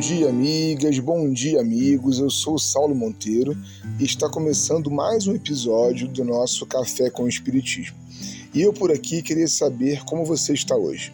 dia, 0.00 0.30
amigas, 0.30 0.98
bom 0.98 1.30
dia, 1.30 1.60
amigos. 1.60 2.18
Eu 2.18 2.30
sou 2.30 2.58
Saulo 2.58 2.94
Monteiro 2.94 3.54
e 3.98 4.04
está 4.04 4.30
começando 4.30 4.90
mais 4.90 5.26
um 5.26 5.34
episódio 5.34 6.08
do 6.08 6.24
nosso 6.24 6.64
Café 6.64 7.10
com 7.10 7.24
o 7.24 7.28
Espiritismo. 7.28 7.98
E 8.54 8.62
eu 8.62 8.72
por 8.72 8.90
aqui 8.90 9.20
queria 9.20 9.46
saber 9.46 10.02
como 10.06 10.24
você 10.24 10.54
está 10.54 10.74
hoje. 10.74 11.12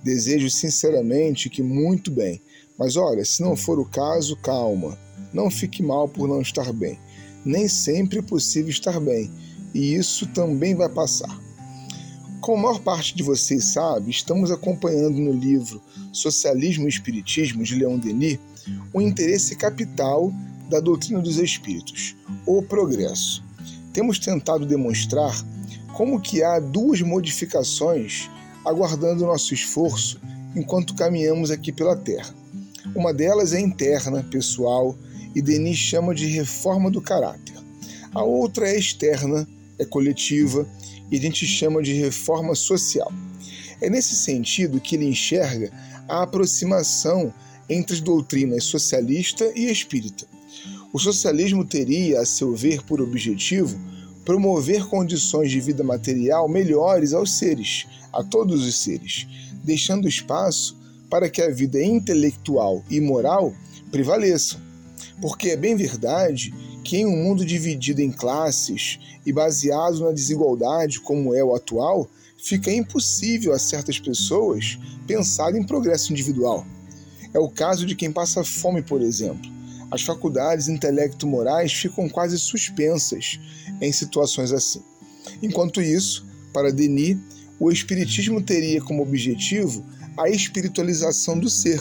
Desejo 0.00 0.48
sinceramente 0.48 1.50
que 1.50 1.60
muito 1.60 2.08
bem, 2.12 2.40
mas 2.78 2.94
olha, 2.94 3.24
se 3.24 3.42
não 3.42 3.56
for 3.56 3.80
o 3.80 3.84
caso, 3.84 4.36
calma. 4.36 4.96
Não 5.32 5.50
fique 5.50 5.82
mal 5.82 6.08
por 6.08 6.28
não 6.28 6.40
estar 6.40 6.72
bem. 6.72 6.96
Nem 7.44 7.66
sempre 7.66 8.20
é 8.20 8.22
possível 8.22 8.70
estar 8.70 9.00
bem, 9.00 9.28
e 9.74 9.92
isso 9.92 10.24
também 10.28 10.76
vai 10.76 10.88
passar. 10.88 11.36
Como 12.44 12.58
a 12.58 12.60
maior 12.60 12.80
parte 12.80 13.16
de 13.16 13.22
vocês 13.22 13.72
sabe, 13.72 14.10
estamos 14.10 14.50
acompanhando 14.50 15.18
no 15.18 15.32
livro 15.32 15.80
Socialismo 16.12 16.84
e 16.84 16.90
Espiritismo 16.90 17.64
de 17.64 17.74
Leon 17.74 17.98
Denis 17.98 18.38
o 18.92 19.00
interesse 19.00 19.56
capital 19.56 20.30
da 20.68 20.78
doutrina 20.78 21.22
dos 21.22 21.38
espíritos, 21.38 22.14
o 22.44 22.62
progresso. 22.62 23.42
Temos 23.94 24.18
tentado 24.18 24.66
demonstrar 24.66 25.34
como 25.94 26.20
que 26.20 26.42
há 26.42 26.60
duas 26.60 27.00
modificações 27.00 28.28
aguardando 28.62 29.24
nosso 29.24 29.54
esforço 29.54 30.20
enquanto 30.54 30.94
caminhamos 30.94 31.50
aqui 31.50 31.72
pela 31.72 31.96
Terra. 31.96 32.34
Uma 32.94 33.14
delas 33.14 33.54
é 33.54 33.60
interna, 33.60 34.22
pessoal, 34.22 34.94
e 35.34 35.40
Denis 35.40 35.78
chama 35.78 36.14
de 36.14 36.26
reforma 36.26 36.90
do 36.90 37.00
caráter. 37.00 37.54
A 38.12 38.22
outra 38.22 38.68
é 38.68 38.78
externa, 38.78 39.48
é 39.78 39.86
coletiva 39.86 40.68
e 41.14 41.18
a 41.18 41.20
gente 41.20 41.46
chama 41.46 41.80
de 41.80 41.92
reforma 41.92 42.56
social. 42.56 43.12
É 43.80 43.88
nesse 43.88 44.16
sentido 44.16 44.80
que 44.80 44.96
ele 44.96 45.06
enxerga 45.06 45.70
a 46.08 46.22
aproximação 46.22 47.32
entre 47.70 47.94
as 47.94 48.00
doutrinas 48.00 48.64
socialista 48.64 49.52
e 49.54 49.70
espírita. 49.70 50.26
O 50.92 50.98
socialismo 50.98 51.64
teria, 51.64 52.20
a 52.20 52.26
seu 52.26 52.52
ver, 52.56 52.82
por 52.82 53.00
objetivo 53.00 53.78
promover 54.24 54.86
condições 54.86 55.52
de 55.52 55.60
vida 55.60 55.84
material 55.84 56.48
melhores 56.48 57.12
aos 57.12 57.38
seres, 57.38 57.86
a 58.12 58.24
todos 58.24 58.66
os 58.66 58.82
seres, 58.82 59.28
deixando 59.62 60.08
espaço 60.08 60.76
para 61.08 61.30
que 61.30 61.40
a 61.40 61.50
vida 61.50 61.80
intelectual 61.80 62.82
e 62.90 63.00
moral 63.00 63.54
prevaleçam. 63.92 64.58
Porque 65.20 65.50
é 65.50 65.56
bem 65.56 65.76
verdade 65.76 66.52
que 66.94 66.98
em 66.98 67.06
um 67.06 67.24
mundo 67.24 67.44
dividido 67.44 68.00
em 68.00 68.12
classes 68.12 69.00
e 69.26 69.32
baseado 69.32 69.98
na 69.98 70.12
desigualdade 70.12 71.00
como 71.00 71.34
é 71.34 71.42
o 71.42 71.52
atual, 71.52 72.08
fica 72.38 72.70
impossível 72.70 73.52
a 73.52 73.58
certas 73.58 73.98
pessoas 73.98 74.78
pensar 75.04 75.56
em 75.56 75.66
progresso 75.66 76.12
individual. 76.12 76.64
É 77.32 77.38
o 77.40 77.48
caso 77.48 77.84
de 77.84 77.96
quem 77.96 78.12
passa 78.12 78.44
fome, 78.44 78.80
por 78.80 79.02
exemplo. 79.02 79.50
As 79.90 80.02
faculdades 80.02 80.68
intelecto-morais 80.68 81.72
ficam 81.72 82.08
quase 82.08 82.38
suspensas 82.38 83.40
em 83.80 83.90
situações 83.90 84.52
assim. 84.52 84.80
Enquanto 85.42 85.82
isso, 85.82 86.24
para 86.52 86.70
Denis, 86.70 87.18
o 87.58 87.72
Espiritismo 87.72 88.40
teria 88.40 88.80
como 88.80 89.02
objetivo 89.02 89.84
a 90.16 90.28
espiritualização 90.28 91.36
do 91.40 91.50
ser, 91.50 91.80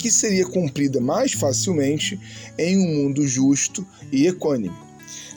que 0.00 0.10
seria 0.10 0.46
cumprida 0.46 0.98
mais 0.98 1.34
facilmente 1.34 2.18
em 2.56 2.78
um 2.78 3.02
mundo 3.02 3.26
justo 3.28 3.86
e 4.10 4.26
equânime. 4.26 4.74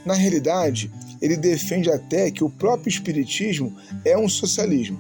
Na 0.06 0.14
realidade, 0.14 0.90
ele 1.22 1.36
defende 1.36 1.92
até 1.92 2.32
que 2.32 2.46
o 2.46 2.50
próprio 2.50 2.90
Espiritismo 2.90 3.76
é 4.06 4.18
um 4.18 4.30
socialismo. 4.30 4.98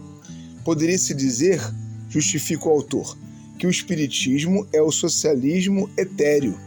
Poderia-se 0.65 1.13
dizer, 1.13 1.61
justifica 2.09 2.67
o 2.67 2.71
autor, 2.71 3.17
que 3.57 3.65
o 3.65 3.69
Espiritismo 3.69 4.67
é 4.73 4.81
o 4.81 4.91
socialismo 4.91 5.89
etéreo, 5.97 6.59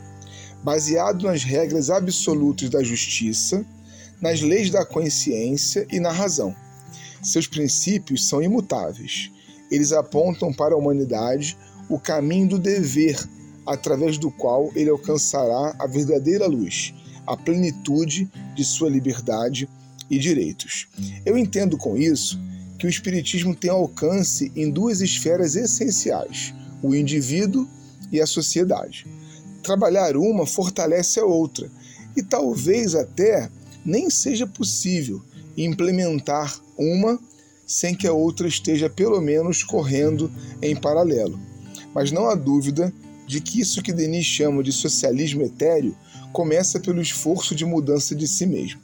baseado 0.65 1.25
nas 1.25 1.45
regras 1.45 1.91
absolutas 1.91 2.71
da 2.71 2.83
justiça, 2.83 3.63
nas 4.23 4.41
leis 4.41 4.71
da 4.71 4.87
consciência 4.87 5.87
e 5.93 6.01
na 6.01 6.13
razão. 6.13 6.57
Seus 7.23 7.47
princípios 7.47 8.27
são 8.27 8.43
imutáveis. 8.43 9.31
Eles 9.71 9.93
apontam 9.93 10.51
para 10.51 10.75
a 10.75 10.79
humanidade 10.79 11.59
o 11.89 11.99
caminho 11.99 12.49
do 12.49 12.59
dever, 12.59 13.19
através 13.67 14.19
do 14.19 14.31
qual 14.31 14.71
ele 14.75 14.91
alcançará 14.91 15.75
a 15.79 15.87
verdadeira 15.87 16.47
luz, 16.47 16.95
a 17.27 17.37
plenitude 17.37 18.31
de 18.55 18.65
sua 18.65 18.89
liberdade 18.89 19.69
e 20.09 20.19
direitos. 20.19 20.89
Eu 21.25 21.37
entendo 21.37 21.77
com 21.77 21.97
isso 21.97 22.41
que 22.79 22.87
o 22.87 22.91
Espiritismo 22.91 23.55
tem 23.55 23.71
alcance 23.71 24.53
em 24.55 24.71
duas 24.71 25.01
esferas 25.01 25.57
essenciais: 25.57 26.55
o 26.83 26.95
indivíduo 26.95 27.69
e 28.13 28.21
a 28.21 28.27
sociedade. 28.27 29.07
Trabalhar 29.63 30.17
uma 30.17 30.47
fortalece 30.47 31.19
a 31.19 31.25
outra, 31.25 31.69
e 32.17 32.23
talvez 32.23 32.95
até 32.95 33.51
nem 33.85 34.11
seja 34.11 34.47
possível 34.47 35.23
implementar 35.57 36.61
uma 36.79 37.19
sem 37.67 37.95
que 37.95 38.07
a 38.07 38.13
outra 38.13 38.47
esteja 38.47 38.89
pelo 38.89 39.21
menos 39.21 39.65
correndo 39.65 40.31
em 40.63 40.77
paralelo 40.77 41.39
mas 41.97 42.13
não 42.13 42.29
há 42.29 42.35
dúvida 42.35 42.93
de 43.27 43.41
que 43.41 43.59
isso 43.59 43.83
que 43.83 43.91
Denis 43.91 44.27
chama 44.27 44.63
de 44.63 44.71
socialismo 44.71 45.41
etéreo 45.41 45.97
começa 46.31 46.79
pelo 46.79 47.01
esforço 47.01 47.55
de 47.55 47.65
mudança 47.65 48.15
de 48.15 48.29
si 48.29 48.45
mesmo. 48.45 48.83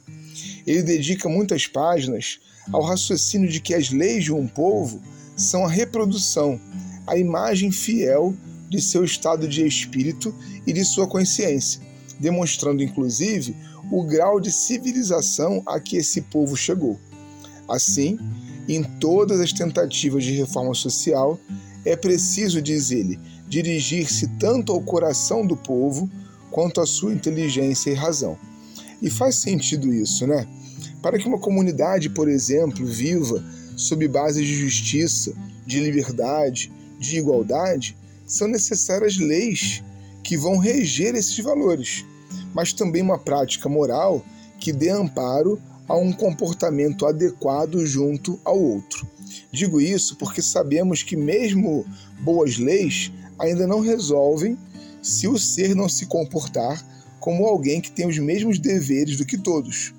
Ele 0.65 0.81
dedica 0.81 1.29
muitas 1.29 1.67
páginas 1.67 2.39
ao 2.71 2.81
raciocínio 2.81 3.47
de 3.47 3.59
que 3.59 3.75
as 3.75 3.91
leis 3.91 4.23
de 4.23 4.33
um 4.33 4.47
povo 4.47 4.99
são 5.37 5.63
a 5.63 5.69
reprodução, 5.69 6.59
a 7.05 7.15
imagem 7.15 7.71
fiel 7.71 8.33
de 8.67 8.81
seu 8.81 9.03
estado 9.03 9.47
de 9.47 9.63
espírito 9.63 10.33
e 10.65 10.73
de 10.73 10.83
sua 10.83 11.05
consciência, 11.05 11.81
demonstrando 12.19 12.81
inclusive 12.81 13.55
o 13.91 14.03
grau 14.03 14.39
de 14.39 14.51
civilização 14.51 15.61
a 15.67 15.79
que 15.79 15.97
esse 15.97 16.19
povo 16.19 16.57
chegou. 16.57 16.99
Assim, 17.69 18.17
em 18.67 18.81
todas 18.81 19.39
as 19.39 19.53
tentativas 19.53 20.23
de 20.23 20.31
reforma 20.31 20.73
social, 20.73 21.39
é 21.85 21.95
preciso, 21.95 22.61
diz 22.61 22.91
ele, 22.91 23.19
dirigir-se 23.47 24.27
tanto 24.39 24.71
ao 24.71 24.81
coração 24.81 25.45
do 25.45 25.55
povo 25.55 26.09
quanto 26.51 26.79
à 26.81 26.85
sua 26.85 27.13
inteligência 27.13 27.91
e 27.91 27.95
razão. 27.95 28.37
E 29.01 29.09
faz 29.09 29.35
sentido 29.35 29.93
isso, 29.93 30.25
né? 30.25 30.47
Para 31.01 31.17
que 31.17 31.27
uma 31.27 31.39
comunidade, 31.39 32.09
por 32.09 32.29
exemplo, 32.29 32.85
viva 32.85 33.43
sob 33.75 34.07
bases 34.07 34.45
de 34.45 34.55
justiça, 34.55 35.33
de 35.65 35.79
liberdade, 35.79 36.71
de 36.99 37.17
igualdade, 37.17 37.97
são 38.25 38.47
necessárias 38.47 39.17
leis 39.17 39.83
que 40.23 40.37
vão 40.37 40.57
reger 40.57 41.15
esses 41.15 41.37
valores, 41.39 42.05
mas 42.53 42.71
também 42.71 43.01
uma 43.01 43.19
prática 43.19 43.67
moral 43.67 44.23
que 44.59 44.71
dê 44.71 44.89
amparo 44.89 45.61
a 45.87 45.97
um 45.97 46.13
comportamento 46.13 47.05
adequado 47.05 47.85
junto 47.85 48.39
ao 48.45 48.57
outro. 48.57 49.05
Digo 49.51 49.79
isso 49.79 50.15
porque 50.15 50.41
sabemos 50.41 51.03
que, 51.03 51.15
mesmo 51.15 51.85
boas 52.21 52.57
leis, 52.57 53.11
ainda 53.39 53.67
não 53.67 53.79
resolvem 53.79 54.57
se 55.01 55.27
o 55.27 55.37
ser 55.37 55.75
não 55.75 55.89
se 55.89 56.05
comportar 56.05 56.83
como 57.19 57.45
alguém 57.45 57.79
que 57.79 57.91
tem 57.91 58.07
os 58.07 58.17
mesmos 58.17 58.59
deveres 58.59 59.17
do 59.17 59.25
que 59.25 59.37
todos. 59.37 59.93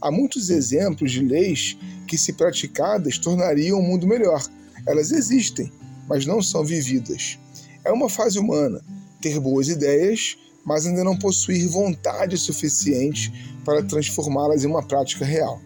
Há 0.00 0.10
muitos 0.10 0.50
exemplos 0.50 1.12
de 1.12 1.20
leis 1.20 1.76
que, 2.06 2.18
se 2.18 2.32
praticadas, 2.32 3.18
tornariam 3.18 3.78
o 3.78 3.82
mundo 3.82 4.06
melhor. 4.06 4.42
Elas 4.86 5.10
existem, 5.10 5.72
mas 6.08 6.26
não 6.26 6.42
são 6.42 6.64
vividas. 6.64 7.38
É 7.84 7.90
uma 7.90 8.08
fase 8.08 8.38
humana 8.38 8.82
ter 9.20 9.40
boas 9.40 9.68
ideias, 9.68 10.36
mas 10.64 10.86
ainda 10.86 11.04
não 11.04 11.18
possuir 11.18 11.68
vontade 11.68 12.36
suficiente 12.36 13.32
para 13.64 13.82
transformá-las 13.82 14.64
em 14.64 14.66
uma 14.66 14.82
prática 14.82 15.24
real. 15.24 15.60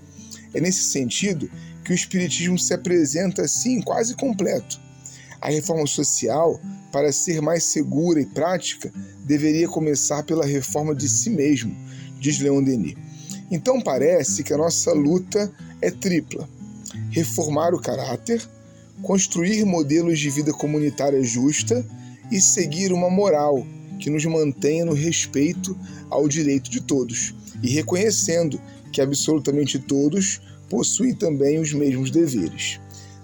É 0.54 0.60
nesse 0.60 0.84
sentido 0.84 1.50
que 1.88 1.92
o 1.92 1.94
Espiritismo 1.94 2.58
se 2.58 2.74
apresenta 2.74 3.40
assim 3.40 3.80
quase 3.80 4.14
completo. 4.14 4.78
A 5.40 5.48
reforma 5.48 5.86
social, 5.86 6.60
para 6.92 7.10
ser 7.10 7.40
mais 7.40 7.64
segura 7.64 8.20
e 8.20 8.26
prática, 8.26 8.92
deveria 9.24 9.66
começar 9.66 10.22
pela 10.22 10.44
reforma 10.44 10.94
de 10.94 11.08
si 11.08 11.30
mesmo, 11.30 11.74
diz 12.20 12.40
Leon 12.40 12.62
Denis. 12.62 12.94
Então 13.50 13.80
parece 13.80 14.44
que 14.44 14.52
a 14.52 14.58
nossa 14.58 14.92
luta 14.92 15.50
é 15.80 15.90
tripla: 15.90 16.46
reformar 17.08 17.72
o 17.72 17.80
caráter, 17.80 18.46
construir 19.00 19.64
modelos 19.64 20.18
de 20.18 20.28
vida 20.28 20.52
comunitária 20.52 21.22
justa 21.22 21.82
e 22.30 22.38
seguir 22.38 22.92
uma 22.92 23.08
moral 23.08 23.66
que 23.98 24.10
nos 24.10 24.26
mantenha 24.26 24.84
no 24.84 24.92
respeito 24.92 25.74
ao 26.10 26.28
direito 26.28 26.70
de 26.70 26.82
todos 26.82 27.34
e 27.62 27.70
reconhecendo 27.70 28.60
que 28.92 29.00
absolutamente 29.00 29.78
todos 29.78 30.42
possuem 30.68 31.14
também 31.14 31.58
os 31.58 31.72
mesmos 31.72 32.10
deveres. 32.10 32.80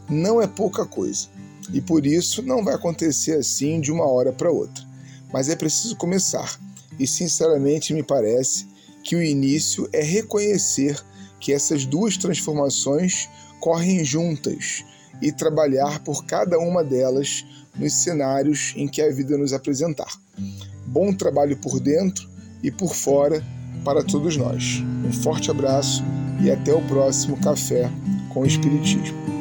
Não 0.08 0.40
é 0.40 0.46
pouca 0.46 0.84
coisa, 0.84 1.28
e 1.72 1.80
por 1.80 2.06
isso 2.06 2.42
não 2.42 2.64
vai 2.64 2.74
acontecer 2.74 3.38
assim 3.38 3.80
de 3.80 3.90
uma 3.90 4.06
hora 4.06 4.32
para 4.32 4.50
outra. 4.50 4.84
Mas 5.32 5.48
é 5.48 5.56
preciso 5.56 5.96
começar, 5.96 6.58
e 6.98 7.06
sinceramente 7.06 7.92
me 7.92 8.02
parece 8.02 8.66
que 9.02 9.16
o 9.16 9.22
início 9.22 9.88
é 9.92 10.02
reconhecer 10.02 11.02
que 11.40 11.52
essas 11.52 11.84
duas 11.84 12.16
transformações 12.16 13.28
correm 13.60 14.04
juntas 14.04 14.84
e 15.20 15.30
trabalhar 15.30 16.00
por 16.00 16.24
cada 16.24 16.58
uma 16.58 16.82
delas 16.82 17.44
nos 17.76 17.92
cenários 17.92 18.72
em 18.76 18.88
que 18.88 19.02
a 19.02 19.10
vida 19.10 19.36
nos 19.36 19.52
apresentar. 19.52 20.12
Bom 20.86 21.12
trabalho 21.12 21.56
por 21.56 21.80
dentro 21.80 22.28
e 22.62 22.70
por 22.70 22.94
fora 22.94 23.44
para 23.84 24.02
todos 24.02 24.36
nós. 24.36 24.82
Um 25.04 25.12
forte 25.12 25.50
abraço 25.50 26.02
e 26.44 26.50
até 26.50 26.72
o 26.74 26.80
próximo 26.82 27.38
Café 27.38 27.90
com 28.28 28.40
o 28.40 28.46
Espiritismo. 28.46 29.33